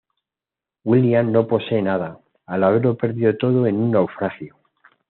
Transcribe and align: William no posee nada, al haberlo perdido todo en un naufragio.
William 0.83 1.31
no 1.31 1.45
posee 1.47 1.79
nada, 1.79 2.17
al 2.47 2.63
haberlo 2.63 2.97
perdido 2.97 3.37
todo 3.37 3.67
en 3.67 3.75
un 3.75 3.91
naufragio. 3.91 4.55